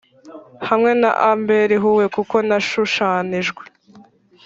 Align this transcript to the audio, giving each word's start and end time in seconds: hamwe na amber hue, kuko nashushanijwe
hamwe 0.69 0.91
na 1.01 1.11
amber 1.31 1.69
hue, 1.83 2.05
kuko 2.15 2.35
nashushanijwe 2.47 3.63